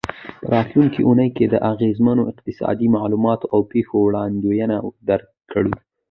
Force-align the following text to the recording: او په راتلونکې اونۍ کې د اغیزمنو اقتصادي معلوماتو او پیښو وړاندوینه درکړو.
او 0.07 0.07
په 0.41 0.47
راتلونکې 0.55 1.01
اونۍ 1.03 1.29
کې 1.37 1.45
د 1.49 1.55
اغیزمنو 1.71 2.23
اقتصادي 2.31 2.87
معلوماتو 2.95 3.51
او 3.53 3.59
پیښو 3.71 3.95
وړاندوینه 4.01 4.75
درکړو. 5.09 5.73